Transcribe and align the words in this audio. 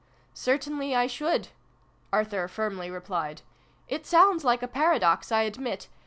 '"Certainly 0.33 0.95
I 0.95 1.05
should," 1.05 1.49
Arthur 2.11 2.47
firmly 2.47 2.89
replied." 2.89 3.43
It 3.87 4.07
sounds 4.07 4.43
like 4.43 4.63
a 4.63 4.67
paradox, 4.67 5.31
I 5.31 5.43
admit. 5.43 5.89